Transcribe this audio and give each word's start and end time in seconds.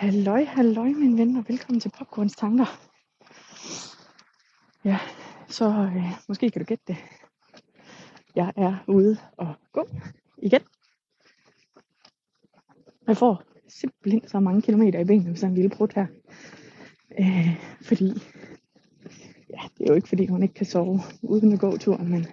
Halløj, 0.00 0.44
halløj, 0.44 0.88
min 0.88 1.18
ven, 1.18 1.36
og 1.36 1.44
velkommen 1.48 1.80
til 1.80 1.92
Popcorns 1.98 2.36
Tanker. 2.36 2.80
Ja, 4.84 4.98
så 5.48 5.64
øh, 5.68 6.12
måske 6.28 6.50
kan 6.50 6.62
du 6.62 6.66
gætte 6.66 6.84
det. 6.86 6.96
Jeg 8.34 8.52
er 8.56 8.84
ude 8.88 9.16
og 9.36 9.54
gå 9.72 9.88
igen. 10.38 10.60
Jeg 13.06 13.16
får 13.16 13.42
simpelthen 13.68 14.28
så 14.28 14.40
mange 14.40 14.62
kilometer 14.62 15.00
i 15.00 15.04
benene, 15.04 15.36
sådan 15.36 15.50
en 15.50 15.54
lille 15.54 15.76
brud 15.76 15.88
her. 15.94 16.06
Øh, 17.18 17.60
fordi, 17.82 18.06
ja, 19.50 19.60
det 19.78 19.84
er 19.84 19.88
jo 19.88 19.94
ikke 19.94 20.08
fordi, 20.08 20.26
hun 20.26 20.42
ikke 20.42 20.54
kan 20.54 20.66
sove 20.66 21.00
uden 21.22 21.52
at 21.52 21.60
gå 21.60 21.76
turen, 21.76 22.08
men 22.08 22.26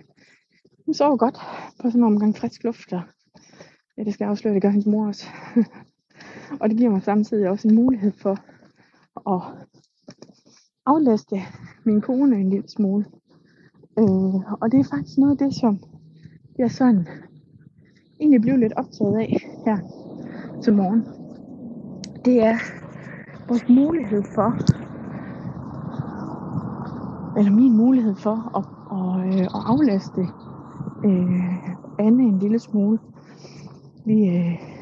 hun 0.85 0.93
sover 0.93 1.17
godt 1.17 1.37
på 1.81 1.89
sådan 1.89 2.01
en 2.01 2.03
omgang 2.03 2.37
frisk 2.37 2.63
luft, 2.63 2.93
og 2.93 3.01
ja, 3.97 4.03
det 4.03 4.13
skal 4.13 4.25
jeg 4.25 4.31
afsløre, 4.31 4.53
det 4.53 4.61
gør 4.61 4.69
hendes 4.69 4.87
mor 4.87 5.07
også. 5.07 5.27
Og 6.59 6.69
det 6.69 6.77
giver 6.77 6.89
mig 6.89 7.03
samtidig 7.03 7.49
også 7.49 7.67
en 7.67 7.75
mulighed 7.75 8.11
for 8.11 8.37
at 9.35 9.41
aflaste 10.85 11.35
min 11.83 12.01
kone 12.01 12.35
en 12.35 12.49
lille 12.49 12.69
smule. 12.69 13.05
Øh, 13.99 14.35
og 14.61 14.71
det 14.71 14.79
er 14.79 14.95
faktisk 14.95 15.17
noget 15.17 15.31
af 15.31 15.47
det, 15.47 15.55
som 15.55 15.79
jeg 16.57 16.71
sådan 16.71 17.07
egentlig 18.19 18.41
blev 18.41 18.57
lidt 18.57 18.73
optaget 18.73 19.17
af 19.17 19.37
her 19.65 19.77
til 20.63 20.73
morgen. 20.73 21.03
Det 22.25 22.43
er 22.43 22.57
vores 23.47 23.69
mulighed 23.69 24.23
for, 24.35 24.49
eller 27.39 27.51
min 27.51 27.77
mulighed 27.77 28.15
for 28.15 28.57
at, 28.57 28.65
at, 28.97 29.33
øh, 29.33 29.41
at, 29.41 29.63
aflaste 29.65 30.21
øh, 31.05 31.67
Anne 31.99 32.23
en 32.23 32.39
lille 32.39 32.59
smule. 32.59 32.99
Vi, 34.05 34.29
øh, 34.29 34.76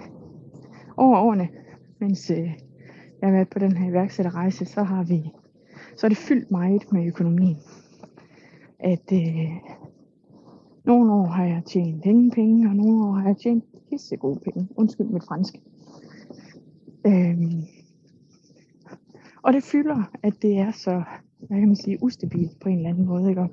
over 0.97 1.19
årene, 1.19 1.49
mens 1.99 2.29
øh, 2.29 2.37
jeg 3.21 3.29
har 3.29 3.31
været 3.31 3.49
på 3.49 3.59
den 3.59 3.77
her 3.77 3.89
iværksætterrejse, 3.89 4.65
så 4.65 4.83
har 4.83 5.03
vi, 5.03 5.31
så 5.97 6.07
er 6.07 6.09
det 6.09 6.17
fyldt 6.17 6.51
meget 6.51 6.91
med 6.91 7.07
økonomien. 7.07 7.57
At 8.79 9.11
øh, 9.13 9.51
nogle 10.85 11.13
år 11.13 11.25
har 11.25 11.45
jeg 11.45 11.63
tjent 11.65 12.05
ingen 12.05 12.31
penge, 12.31 12.69
og 12.69 12.75
nogle 12.75 13.05
år 13.05 13.11
har 13.11 13.27
jeg 13.27 13.37
tjent 13.37 13.63
pisse 13.89 14.17
gode 14.17 14.39
penge. 14.39 14.67
Undskyld 14.75 15.07
mit 15.07 15.23
fransk. 15.23 15.55
Øhm, 17.07 17.61
og 19.41 19.53
det 19.53 19.63
fylder, 19.63 20.03
at 20.23 20.33
det 20.41 20.57
er 20.57 20.71
så, 20.71 21.03
hvad 21.39 21.59
kan 21.59 21.67
man 21.67 21.75
sige, 21.75 22.03
ustabilt 22.03 22.59
på 22.59 22.69
en 22.69 22.77
eller 22.77 22.89
anden 22.89 23.05
måde, 23.05 23.29
ikke? 23.29 23.47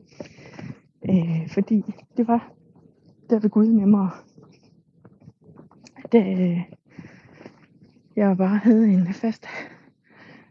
Øh, 1.08 1.48
fordi 1.48 1.82
det 2.16 2.28
var 2.28 2.52
der 3.30 3.38
ved 3.38 3.50
Gud 3.50 3.66
nemmere. 3.66 4.10
Da, 6.12 6.18
jeg 8.16 8.36
bare 8.36 8.56
havde 8.56 8.88
en 8.88 9.14
fast 9.14 9.46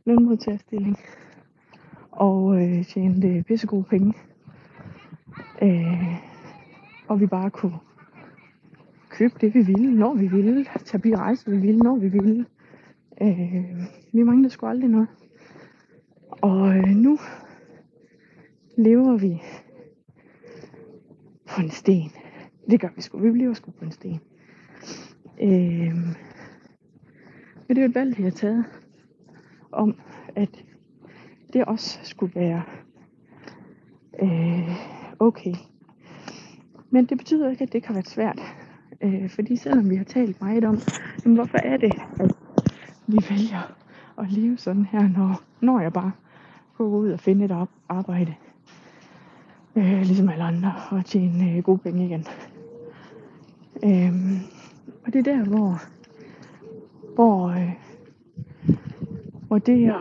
lønmodtagerstilling 0.06 0.98
og 2.12 2.62
øh, 2.62 2.86
tjente 2.86 3.44
pissegode 3.48 3.84
penge. 3.84 4.14
Øh, 5.62 6.16
og 7.08 7.20
vi 7.20 7.28
bare 7.28 7.50
kunne 7.50 7.80
købe 9.10 9.34
det, 9.42 9.54
vi 9.54 9.62
ville, 9.62 9.96
når 10.00 10.14
vi 10.14 10.28
ville. 10.28 10.66
Tage 10.86 11.02
på 11.02 11.08
rejse, 11.18 11.52
vi 11.52 11.58
ville, 11.58 11.80
når 11.80 11.96
vi 11.96 12.10
ville. 12.10 12.46
Øh, 13.22 13.64
vi 14.14 14.24
manglede 14.24 14.50
sgu 14.50 14.66
aldrig 14.66 14.90
noget. 14.90 15.08
Og 16.32 16.78
øh, 16.78 16.88
nu 16.88 17.18
lever 18.78 19.18
vi 19.18 19.42
på 21.46 21.62
en 21.62 21.70
sten. 21.70 22.12
Det 22.70 22.80
gør 22.80 22.90
vi 22.96 23.02
sgu. 23.02 23.20
Vi 23.20 23.32
bliver 23.32 23.54
sgu 23.54 23.72
på 23.72 23.86
en 23.86 23.92
sten. 23.92 24.20
Øh, 25.42 25.96
men 27.72 27.76
det 27.76 27.82
er 27.82 27.86
jo 27.86 27.90
et 27.90 27.96
valg, 27.96 28.18
vi 28.18 28.24
har 28.24 28.30
taget 28.30 28.66
om, 29.72 29.96
at 30.36 30.64
det 31.54 31.66
også 31.66 32.00
skulle 32.04 32.36
være 32.36 32.64
øh, 34.22 34.70
okay. 35.20 35.54
Men 36.90 37.06
det 37.06 37.18
betyder 37.18 37.50
ikke, 37.50 37.64
at 37.64 37.74
det 37.74 37.84
kan 37.84 37.96
være 37.96 38.04
svært. 38.04 38.40
Øh, 39.02 39.30
fordi 39.30 39.56
selvom 39.56 39.90
vi 39.90 39.96
har 39.96 40.04
talt 40.04 40.42
meget 40.42 40.64
om, 40.64 40.78
jamen, 41.26 41.36
hvorfor 41.36 41.58
er 41.58 41.78
det, 41.78 41.94
at 42.20 42.32
vi 43.08 43.18
vælger 43.30 43.76
at 44.18 44.32
leve 44.32 44.58
sådan 44.58 44.86
her, 44.86 45.10
når, 45.10 45.42
når 45.62 45.80
jeg 45.80 45.94
bare 45.94 46.12
går 46.78 46.86
ud 46.86 47.12
og 47.12 47.20
finder 47.20 47.62
et 47.62 47.68
arbejde, 47.90 48.36
øh, 49.76 50.02
ligesom 50.02 50.30
alle 50.30 50.44
andre, 50.44 50.74
og 50.90 51.06
tjene 51.06 51.52
øh, 51.52 51.64
gode 51.64 51.78
penge 51.78 52.06
igen. 52.06 52.26
Øh, 53.84 54.42
og 55.06 55.14
det 55.14 55.28
er 55.28 55.36
der, 55.36 55.46
hvor 55.46 55.82
hvor, 57.16 57.48
øh, 57.48 57.74
hvor 59.48 59.58
det 59.58 59.90
at, 59.90 59.96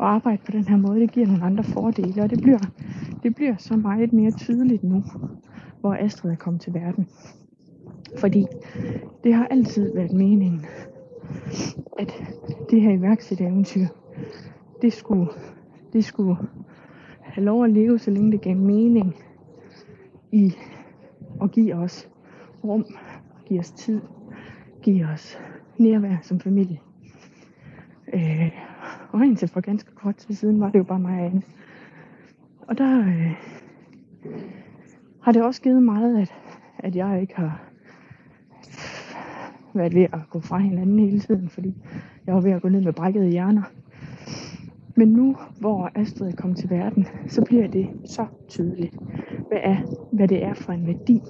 at 0.00 0.06
arbejde 0.06 0.42
på 0.46 0.52
den 0.52 0.68
her 0.68 0.76
måde, 0.76 1.00
det 1.00 1.12
giver 1.12 1.26
nogle 1.26 1.44
andre 1.44 1.64
fordele, 1.64 2.22
og 2.22 2.30
det 2.30 2.42
bliver, 2.42 2.58
det 3.22 3.34
bliver 3.34 3.56
så 3.58 3.76
meget 3.76 4.12
mere 4.12 4.30
tydeligt 4.30 4.84
nu, 4.84 5.04
hvor 5.80 5.94
Astrid 5.94 6.30
er 6.30 6.36
kommet 6.36 6.62
til 6.62 6.74
verden. 6.74 7.08
Fordi 8.18 8.46
det 9.24 9.34
har 9.34 9.46
altid 9.50 9.94
været 9.94 10.12
meningen, 10.12 10.66
at 11.98 12.12
det 12.70 12.80
her 12.80 12.92
iværksættereventyr, 12.92 13.86
det 14.82 14.92
skulle, 14.92 15.26
det 15.92 16.04
skulle 16.04 16.36
have 17.20 17.44
lov 17.44 17.64
at 17.64 17.70
leve, 17.70 17.98
så 17.98 18.10
længe 18.10 18.32
det 18.32 18.40
gav 18.40 18.56
mening 18.56 19.16
i 20.32 20.54
at 21.42 21.50
give 21.50 21.74
os 21.74 22.08
rum, 22.64 22.84
give 23.46 23.60
os 23.60 23.70
tid, 23.70 24.00
give 24.82 25.06
os 25.06 25.38
nærvær 25.78 26.16
som 26.22 26.40
familie. 26.40 26.80
Øh, 28.14 28.50
og 29.10 29.26
indtil 29.26 29.48
for 29.48 29.60
ganske 29.60 29.94
kort 29.94 30.16
tid 30.16 30.34
siden 30.34 30.60
var 30.60 30.70
det 30.70 30.78
jo 30.78 30.84
bare 30.84 30.98
mig 30.98 31.20
og 31.20 31.26
Anne. 31.26 31.42
Og 32.60 32.78
der 32.78 32.98
øh, 32.98 33.32
har 35.22 35.32
det 35.32 35.42
også 35.42 35.62
givet 35.62 35.82
meget, 35.82 36.18
at, 36.18 36.34
at 36.78 36.96
jeg 36.96 37.20
ikke 37.20 37.36
har 37.36 37.62
været 39.74 39.94
ved 39.94 40.02
at 40.02 40.20
gå 40.30 40.40
fra 40.40 40.58
hinanden 40.58 40.98
hele 40.98 41.20
tiden, 41.20 41.48
fordi 41.48 41.74
jeg 42.26 42.34
var 42.34 42.40
ved 42.40 42.50
at 42.50 42.62
gå 42.62 42.68
ned 42.68 42.80
med 42.80 42.92
brækkede 42.92 43.28
hjerner. 43.30 43.62
Men 44.96 45.08
nu, 45.08 45.36
hvor 45.60 45.90
Astrid 45.94 46.28
er 46.28 46.36
kommet 46.36 46.58
til 46.58 46.70
verden, 46.70 47.06
så 47.26 47.44
bliver 47.44 47.68
det 47.68 47.88
så 48.04 48.26
tydeligt, 48.48 48.96
hvad, 49.48 49.58
er, 49.62 49.76
hvad 50.12 50.28
det 50.28 50.44
er 50.44 50.54
for 50.54 50.72
en 50.72 50.86
værdi, 50.86 51.22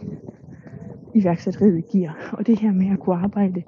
iværksætteriet 1.15 1.89
giver. 1.89 2.11
Og 2.33 2.47
det 2.47 2.59
her 2.59 2.73
med 2.73 2.91
at 2.91 3.01
kunne 3.01 3.17
arbejde 3.17 3.63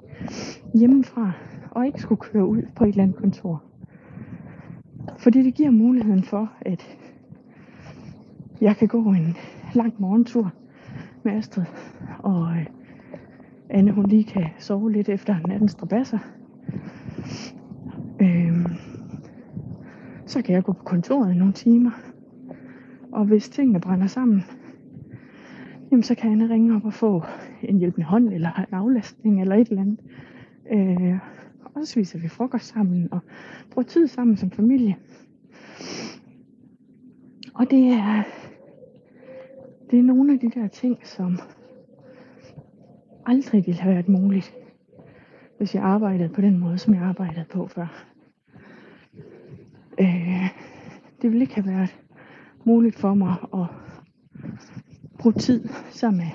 hjemmefra, 0.73 1.31
og 1.71 1.85
ikke 1.85 2.01
skulle 2.01 2.21
køre 2.21 2.45
ud 2.45 2.61
på 2.75 2.83
et 2.83 2.89
eller 2.89 3.03
andet 3.03 3.17
kontor. 3.17 3.63
Fordi 5.17 5.43
det 5.43 5.53
giver 5.53 5.71
muligheden 5.71 6.23
for, 6.23 6.51
at 6.61 6.97
jeg 8.61 8.75
kan 8.77 8.87
gå 8.87 9.01
en 9.01 9.37
lang 9.73 9.93
morgentur 9.97 10.53
med 11.23 11.33
Astrid, 11.33 11.65
og 12.19 12.51
øh, 12.51 12.65
Anne 13.69 13.91
hun 13.91 14.05
lige 14.05 14.23
kan 14.23 14.45
sove 14.57 14.91
lidt 14.91 15.09
efter 15.09 15.35
nattens 15.47 15.71
strabasser. 15.71 16.19
Øhm, 18.21 18.65
så 20.25 20.41
kan 20.41 20.55
jeg 20.55 20.63
gå 20.63 20.73
på 20.73 20.83
kontoret 20.83 21.33
i 21.33 21.37
nogle 21.37 21.53
timer. 21.53 21.91
Og 23.11 23.25
hvis 23.25 23.49
tingene 23.49 23.79
brænder 23.79 24.07
sammen, 24.07 24.43
jamen 25.95 26.03
så 26.03 26.15
kan 26.15 26.31
Anna 26.31 26.45
ringe 26.45 26.75
op 26.75 26.85
og 26.85 26.93
få 26.93 27.23
en 27.61 27.77
hjælpende 27.77 28.05
hånd, 28.05 28.33
eller 28.33 28.51
en 28.59 28.73
aflastning, 28.73 29.41
eller 29.41 29.55
et 29.55 29.69
eller 29.69 29.81
andet. 29.81 29.99
Øh, 30.71 31.19
og 31.63 31.71
så 31.81 31.91
spiser 31.91 32.19
vi 32.19 32.27
frokost 32.27 32.65
sammen, 32.65 33.07
og 33.11 33.19
bruger 33.71 33.85
tid 33.85 34.07
sammen 34.07 34.37
som 34.37 34.51
familie. 34.51 34.95
Og 37.53 37.71
det 37.71 37.87
er, 37.87 38.23
det 39.91 39.99
er 39.99 40.03
nogle 40.03 40.33
af 40.33 40.39
de 40.39 40.49
der 40.49 40.67
ting, 40.67 40.97
som 41.03 41.39
aldrig 43.25 43.65
ville 43.65 43.81
have 43.81 43.93
været 43.93 44.09
muligt, 44.09 44.53
hvis 45.57 45.75
jeg 45.75 45.83
arbejdede 45.83 46.29
på 46.29 46.41
den 46.41 46.59
måde, 46.59 46.77
som 46.77 46.93
jeg 46.93 47.03
arbejdede 47.03 47.45
på 47.51 47.67
før. 47.67 48.05
Øh, 49.99 50.49
det 51.21 51.31
ville 51.31 51.41
ikke 51.41 51.55
have 51.55 51.67
været 51.67 51.99
muligt 52.65 52.95
for 52.95 53.13
mig 53.13 53.35
at 53.53 53.84
bruge 55.25 55.41
tid 55.41 55.69
sammen 55.89 56.17
med 56.17 56.31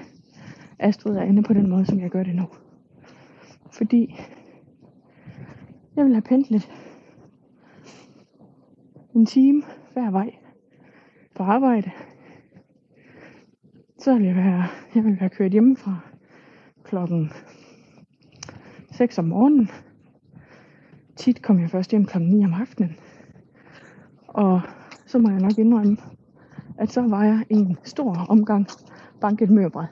Astrid 0.78 1.16
og 1.16 1.26
Anne 1.26 1.42
på 1.42 1.52
den 1.52 1.68
måde, 1.70 1.86
som 1.86 2.00
jeg 2.00 2.10
gør 2.10 2.22
det 2.22 2.36
nu. 2.36 2.48
Fordi 3.72 4.20
jeg 5.96 6.04
vil 6.04 6.14
have 6.14 6.22
pendlet 6.22 6.72
en 9.14 9.26
time 9.26 9.62
hver 9.92 10.10
vej 10.10 10.34
på 11.34 11.42
arbejde. 11.42 11.90
Så 13.98 14.14
vil 14.14 14.26
jeg 14.26 14.36
være, 14.36 14.64
jeg 14.94 15.04
vil 15.04 15.20
være 15.20 15.30
kørt 15.30 15.52
hjemmefra 15.52 15.98
klokken 16.84 17.32
6 18.90 19.18
om 19.18 19.24
morgenen. 19.24 19.70
Tit 21.16 21.42
kom 21.42 21.60
jeg 21.60 21.70
først 21.70 21.90
hjem 21.90 22.04
klokken 22.04 22.30
9 22.30 22.44
om 22.44 22.54
aftenen. 22.54 22.96
Og 24.28 24.60
så 25.06 25.18
må 25.18 25.30
jeg 25.30 25.40
nok 25.40 25.58
indrømme, 25.58 25.96
at 26.80 26.90
så 26.90 27.08
var 27.08 27.24
jeg 27.24 27.44
en 27.50 27.76
stor 27.84 28.26
omgang 28.28 28.66
banket 29.20 29.50
mørbrad. 29.50 29.86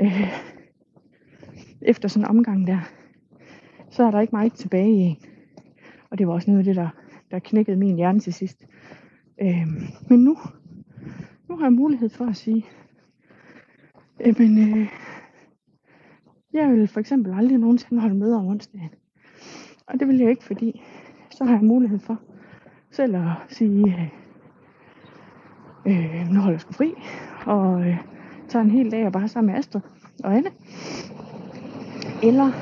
Øh, 0.00 0.28
efter 1.82 2.08
sådan 2.08 2.24
en 2.24 2.30
omgang 2.36 2.66
der, 2.66 2.78
så 3.90 4.04
er 4.04 4.10
der 4.10 4.20
ikke 4.20 4.36
meget 4.36 4.52
tilbage 4.52 4.92
i 4.92 5.00
en. 5.00 5.16
Og 6.10 6.18
det 6.18 6.26
var 6.26 6.32
også 6.32 6.50
noget 6.50 6.58
af 6.58 6.64
det, 6.64 6.76
der, 6.76 6.88
der 7.30 7.38
knækkede 7.38 7.76
min 7.76 7.96
hjerne 7.96 8.20
til 8.20 8.32
sidst. 8.32 8.66
Øh, 9.40 9.66
men 10.10 10.24
nu, 10.24 10.36
nu 11.48 11.56
har 11.56 11.64
jeg 11.64 11.72
mulighed 11.72 12.08
for 12.08 12.24
at 12.24 12.36
sige, 12.36 12.66
jamen, 14.20 14.78
øh, 14.78 14.88
jeg 16.52 16.70
vil 16.70 16.88
for 16.88 17.00
eksempel 17.00 17.34
aldrig 17.34 17.58
nogensinde 17.58 18.00
holde 18.00 18.16
møder 18.16 18.38
om 18.38 18.46
onsdagen. 18.46 18.90
Og 19.86 20.00
det 20.00 20.08
vil 20.08 20.18
jeg 20.18 20.30
ikke, 20.30 20.44
fordi 20.44 20.82
så 21.30 21.44
har 21.44 21.54
jeg 21.54 21.64
mulighed 21.64 21.98
for 21.98 22.20
selv 22.90 23.16
at 23.16 23.32
sige, 23.48 23.86
øh, 23.86 24.27
Øh, 25.88 26.28
nu 26.30 26.40
holder 26.40 26.54
jeg 26.54 26.60
sgu 26.60 26.72
fri, 26.72 26.94
og 27.46 27.80
øh, 27.80 27.96
tager 28.48 28.64
en 28.64 28.70
hel 28.70 28.90
dag 28.90 29.06
og 29.06 29.12
bare 29.12 29.28
sammen 29.28 29.52
med 29.52 29.58
Astrid 29.58 29.80
og 30.24 30.36
Anne. 30.36 30.50
Eller 32.22 32.52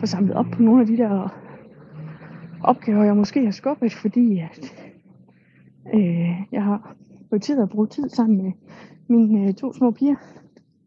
få 0.00 0.06
samlet 0.06 0.36
op 0.36 0.46
på 0.52 0.62
nogle 0.62 0.80
af 0.80 0.86
de 0.86 0.96
der 0.96 1.28
opgaver, 2.62 3.04
jeg 3.04 3.16
måske 3.16 3.44
har 3.44 3.50
skubbet, 3.50 3.92
fordi 3.92 4.38
at, 4.38 4.74
øh, 5.94 6.30
jeg 6.52 6.62
har 6.62 6.94
prioriteret 7.28 7.62
at 7.62 7.68
bruge 7.68 7.86
tid 7.86 8.08
sammen 8.08 8.42
med 8.42 8.52
mine 9.08 9.48
øh, 9.48 9.54
to 9.54 9.72
små 9.72 9.90
piger. 9.90 10.16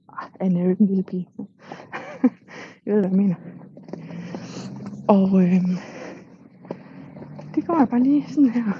Ah, 0.10 0.30
Anne 0.40 0.60
er 0.60 0.63
jo 0.63 0.69
ikke 0.69 0.81
en 0.81 0.88
lille 0.88 1.04
pige. 1.04 1.30
jeg 2.86 2.94
ved, 2.94 3.01
hvad 3.01 3.10
jeg 3.10 3.18
mener. 3.18 3.36
Og 5.08 5.44
øh, 5.44 5.62
det 7.56 7.68
går 7.68 7.80
jeg 7.80 7.90
bare 7.90 8.04
lige 8.04 8.25
sådan 8.28 8.50
her 8.50 8.72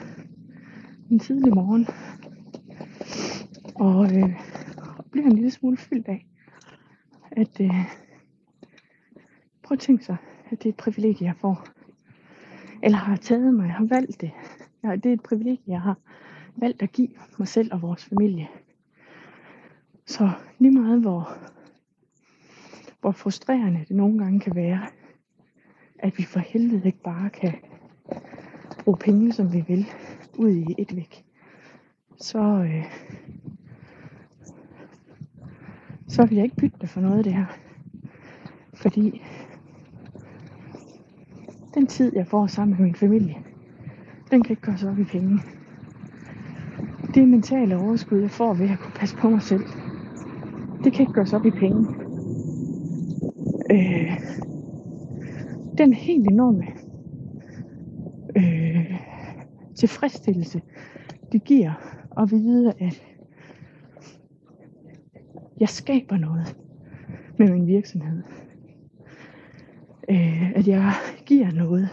en 1.12 1.20
tidlig 1.20 1.54
morgen. 1.56 1.88
Og 3.76 4.06
øh, 4.06 4.42
bliver 5.12 5.26
en 5.26 5.36
lille 5.36 5.52
smule 5.52 5.78
fyldt 5.78 6.08
af, 6.08 6.26
at 7.32 7.62
øh, 7.62 7.86
prøv 9.64 9.76
at 9.76 9.80
tænke 9.80 10.06
sig, 10.06 10.18
at 10.52 10.64
det 10.64 10.66
er 10.66 10.74
et 10.74 10.78
privilegie, 10.78 11.28
jeg 11.28 11.36
får. 11.36 11.68
Eller 12.84 12.98
har 12.98 13.16
taget 13.16 13.54
mig, 13.54 13.70
har 13.70 13.86
valgt 13.86 14.22
det. 14.22 14.32
Ja, 14.84 14.96
det 14.96 15.06
er 15.06 15.14
et 15.14 15.24
privilegie, 15.24 15.64
jeg 15.68 15.82
har 15.82 15.98
valgt 16.56 16.82
at 16.82 16.92
give 16.92 17.10
mig 17.40 17.48
selv 17.48 17.74
og 17.74 17.82
vores 17.82 18.06
familie. 18.06 18.48
Så 20.06 20.32
lige 20.60 20.72
meget 20.72 21.02
hvor, 21.02 21.38
hvor 23.02 23.12
frustrerende 23.12 23.86
det 23.88 23.96
nogle 23.96 24.18
gange 24.18 24.40
kan 24.40 24.56
være, 24.56 24.88
at 26.00 26.18
vi 26.18 26.24
for 26.24 26.40
helvede 26.40 26.86
ikke 26.86 27.02
bare 27.04 27.30
kan 27.30 27.54
bruge 28.84 28.98
penge, 28.98 29.34
som 29.34 29.54
vi 29.54 29.64
vil, 29.68 29.86
ud 30.38 30.50
i 30.50 30.76
et 30.78 30.96
væk, 30.96 31.26
så, 32.18 32.40
øh, 32.40 32.86
så 36.16 36.26
vil 36.26 36.36
jeg 36.36 36.44
ikke 36.44 36.56
bytte 36.56 36.78
det 36.82 36.90
for 36.90 37.02
noget 37.02 37.18
af 37.18 37.24
det 37.24 37.34
her. 37.34 37.46
Fordi 38.74 39.22
den 41.74 41.88
tid, 41.88 42.12
jeg 42.16 42.28
får 42.28 42.48
sammen 42.48 42.78
med 42.78 42.86
min 42.86 42.96
familie, 42.96 43.36
den 44.32 44.44
kan 44.44 44.52
ikke 44.52 44.62
gøres 44.62 44.84
op 44.84 45.00
i 45.00 45.04
penge. 45.04 45.40
Det 47.14 47.28
mentale 47.28 47.78
overskud, 47.78 48.20
jeg 48.20 48.32
får 48.32 48.54
ved 48.54 48.70
at 48.70 48.80
kunne 48.80 48.94
passe 48.96 49.18
på 49.18 49.30
mig 49.30 49.42
selv, 49.42 49.64
det 50.84 50.94
kan 50.94 51.02
ikke 51.02 51.14
gøres 51.14 51.34
op 51.34 51.46
i 51.46 51.52
penge. 51.52 51.88
Øh, 53.72 54.12
den 55.78 55.94
helt 55.94 56.28
enorme 56.28 56.66
øh, 58.38 59.00
tilfredsstillelse, 59.76 60.62
det 61.32 61.44
giver 61.44 61.74
at 62.18 62.32
vide, 62.32 62.74
at 62.80 63.15
jeg 65.60 65.70
skaber 65.70 66.18
noget 66.18 66.58
med 67.38 67.52
min 67.52 67.68
virksomhed. 67.68 68.24
Øh, 70.10 70.52
at 70.52 70.68
jeg 70.68 70.94
giver 71.26 71.52
noget 71.52 71.90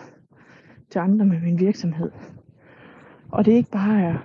til 0.91 0.99
andre 0.99 1.27
med 1.27 1.41
min 1.41 1.59
virksomhed. 1.59 2.11
Og 3.29 3.45
det 3.45 3.53
er 3.53 3.57
ikke 3.57 3.71
bare 3.71 4.01
er, 4.03 4.19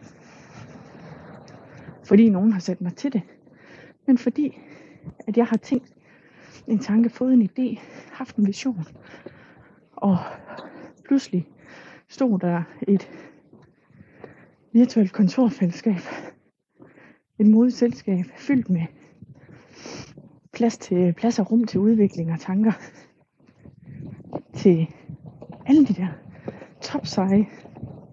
fordi 2.04 2.30
nogen 2.30 2.52
har 2.52 2.60
sat 2.60 2.82
mig 2.82 2.96
til 2.96 3.14
det, 3.14 3.22
men 4.08 4.18
fordi, 4.18 4.60
at 5.28 5.38
jeg 5.38 5.46
har 5.46 5.58
tænkt 5.58 5.94
en 6.68 6.80
tanke, 6.80 7.10
fået 7.10 7.34
en 7.34 7.50
idé, 7.50 7.80
haft 8.12 8.36
en 8.36 8.48
vision, 8.48 8.86
og 9.96 10.18
pludselig 11.06 11.48
stod 12.08 12.40
der 12.40 12.64
et 12.88 13.10
virtuelt 14.74 15.14
kontorfællesskab, 15.14 16.02
et 17.40 17.48
modigt 17.48 17.78
selskab 17.78 18.26
fyldt 18.38 18.70
med 18.70 18.86
plads, 20.58 20.78
til, 20.78 21.14
plads 21.14 21.40
og 21.40 21.52
rum 21.52 21.64
til 21.64 21.80
udvikling 21.80 22.32
og 22.32 22.40
tanker 22.40 22.72
til 24.54 24.88
alle 25.66 25.86
de 25.86 25.94
der 25.94 26.08
topseje 26.82 27.48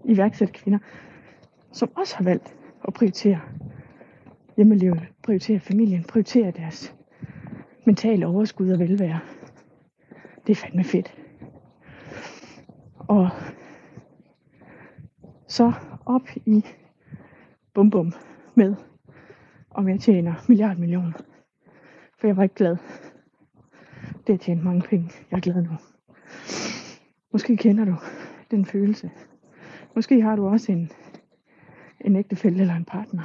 iværksætterkvinder, 0.05 0.79
som 1.71 1.89
også 1.95 2.15
har 2.15 2.23
valgt 2.23 2.55
at 2.87 2.93
prioritere 2.93 3.39
hjemmelivet, 4.55 5.07
prioritere 5.23 5.59
familien, 5.59 6.03
prioritere 6.03 6.51
deres 6.51 6.95
mentale 7.85 8.27
overskud 8.27 8.69
og 8.69 8.79
velvære. 8.79 9.19
Det 10.47 10.51
er 10.51 10.55
fandme 10.55 10.83
fedt. 10.83 11.15
Og 12.97 13.29
så 15.47 15.73
op 16.05 16.29
i 16.45 16.65
bum 17.73 17.89
bum 17.89 18.13
med, 18.55 18.75
om 19.71 19.89
jeg 19.89 19.99
tjener 19.99 20.33
milliard 20.47 20.77
millioner. 20.77 21.11
For 22.25 22.29
jeg 22.29 22.37
var 22.37 22.43
ikke 22.43 22.55
glad. 22.55 22.77
Det 24.27 24.33
har 24.33 24.37
tjent 24.37 24.63
mange 24.63 24.81
penge. 24.81 25.11
Jeg 25.31 25.37
er 25.37 25.41
glad 25.41 25.61
nu. 25.61 25.69
Måske 27.31 27.57
kender 27.57 27.85
du 27.85 27.95
den 28.51 28.65
følelse. 28.65 29.11
Måske 29.95 30.21
har 30.21 30.35
du 30.35 30.47
også 30.47 30.71
en, 30.71 30.91
en 32.01 32.15
ægtefælle 32.15 32.61
eller 32.61 32.75
en 32.75 32.85
partner, 32.85 33.23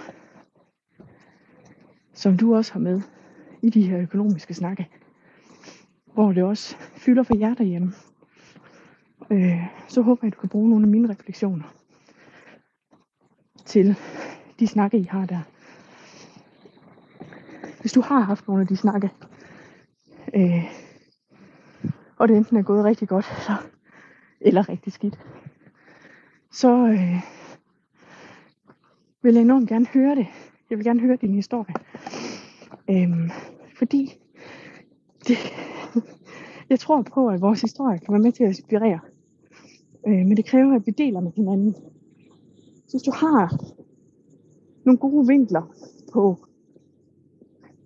som 2.13 2.37
du 2.37 2.57
også 2.57 2.73
har 2.73 2.81
med 2.81 3.01
i 3.63 3.71
de 3.71 3.89
her 3.89 4.01
økonomiske 4.01 4.55
snakke, 4.55 4.89
hvor 6.15 6.33
det 6.33 6.43
også 6.43 6.77
fylder 6.77 7.23
for 7.23 7.37
jer 7.37 7.55
derhjemme. 7.55 7.93
Øh, 9.31 9.67
så 9.89 10.03
håber 10.03 10.21
jeg, 10.23 10.29
at 10.29 10.37
du 10.37 10.41
kan 10.41 10.49
bruge 10.49 10.71
nogle 10.71 10.85
af 10.85 10.91
mine 10.91 11.11
refleksioner 11.11 11.75
til 13.65 13.97
de 14.59 14.67
snakke, 14.67 14.99
I 14.99 15.03
har 15.03 15.27
der. 15.27 15.50
Hvis 17.81 17.93
du 17.93 18.01
har 18.01 18.21
haft 18.21 18.49
nogle 18.49 18.63
af 18.63 18.69
de 18.69 18.77
snakke, 18.77 19.11
øh, 20.35 20.65
og 22.17 22.29
det 22.29 22.37
enten 22.37 22.57
er 22.57 22.63
gået 22.63 22.85
rigtig 22.85 23.09
godt, 23.09 23.25
så, 23.25 23.53
eller 24.41 24.69
rigtig 24.69 24.93
skidt, 24.93 25.19
så 26.53 26.87
øh, 26.87 27.23
vil 29.23 29.35
jeg 29.35 29.43
enormt 29.43 29.69
gerne 29.69 29.87
høre 29.87 30.15
det. 30.15 30.27
Jeg 30.71 30.79
vil 30.79 30.85
gerne 30.85 31.01
høre 31.01 31.17
din 31.17 31.35
historie. 31.35 31.75
Øhm, 32.91 33.31
fordi 33.79 34.13
det, 35.29 35.37
jeg 36.71 36.81
tror 36.81 37.03
på, 37.03 37.29
at 37.29 37.41
vores 37.41 37.61
historie 37.61 37.99
kan 37.99 38.13
være 38.13 38.23
med 38.23 38.33
til 38.33 38.45
at 38.45 38.49
inspirere. 38.49 39.01
Øh, 40.07 40.27
men 40.27 40.37
det 40.37 40.47
kræver, 40.47 40.75
at 40.75 40.87
vi 40.87 40.93
deler 40.93 41.21
med 41.21 41.33
hinanden. 41.37 41.75
Så 42.87 42.93
hvis 42.93 43.03
du 43.03 43.13
har 43.13 43.55
nogle 44.85 44.99
gode 44.99 45.27
vinkler 45.27 45.75
på, 46.13 46.47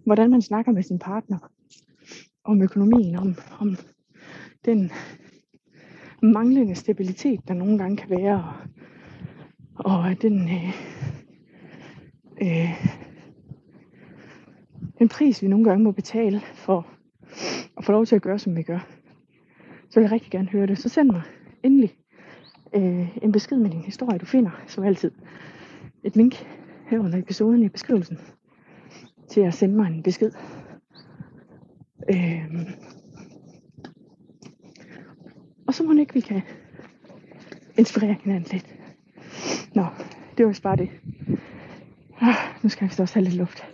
hvordan 0.04 0.30
man 0.30 0.42
snakker 0.42 0.73
med 0.73 0.82
sin 0.82 0.99
partner, 0.99 1.38
om 2.44 2.62
økonomien, 2.62 3.16
om, 3.16 3.34
om 3.61 3.76
den 4.64 4.90
manglende 6.23 6.75
stabilitet, 6.75 7.40
der 7.49 7.54
nogle 7.54 7.78
gange 7.78 7.96
kan 7.96 8.11
være, 8.11 8.54
og, 9.75 9.99
og 9.99 10.23
den, 10.23 10.49
øh, 10.49 10.68
øh, 12.42 12.87
den 14.99 15.08
pris, 15.08 15.42
vi 15.42 15.49
nogle 15.49 15.64
gange 15.64 15.84
må 15.84 15.90
betale 15.90 16.40
for 16.54 16.87
at 17.76 17.84
få 17.84 17.92
lov 17.92 18.06
til 18.06 18.16
at 18.16 18.23
gøre, 18.23 18.38
som 18.38 18.56
vi 18.56 18.62
gør, 18.62 18.87
så 19.90 20.00
vil 20.00 20.02
jeg 20.02 20.12
rigtig 20.12 20.30
gerne 20.30 20.49
høre 20.49 20.66
det. 20.66 20.78
Så 20.78 20.88
send 20.88 21.11
mig 21.11 21.23
endelig 21.62 21.96
øh, 22.75 23.16
en 23.23 23.32
besked 23.32 23.56
med 23.56 23.70
din 23.70 23.82
historie, 23.82 24.18
du 24.18 24.26
finder, 24.26 24.50
som 24.66 24.84
altid, 24.84 25.11
et 26.04 26.16
link 26.16 26.46
her 26.87 26.99
under 26.99 27.18
episoden 27.18 27.62
i 27.62 27.68
beskrivelsen 27.68 28.18
til 29.35 29.41
at 29.41 29.55
sende 29.55 29.76
mig 29.76 29.87
en 29.87 30.03
besked. 30.03 30.33
Øhm. 32.11 32.67
og 35.67 35.75
så 35.75 35.83
må 35.85 35.93
ikke, 35.93 36.14
vi 36.14 36.21
kan 36.21 36.43
inspirere 37.79 38.17
hinanden 38.25 38.53
lidt. 38.53 38.75
Nå, 39.75 39.87
det 40.38 40.47
var 40.47 40.61
bare 40.62 40.76
det. 40.76 40.91
Ah, 42.21 42.35
nu 42.62 42.69
skal 42.69 42.88
vi 42.88 42.95
også 42.99 43.14
have 43.14 43.25
lidt 43.25 43.37
luft. 43.37 43.64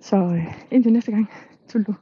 Så 0.00 0.16
øh, 0.16 0.54
indtil 0.70 0.92
næste 0.92 1.10
gang. 1.10 1.26
Tull 1.68 1.84
du. 1.84 1.94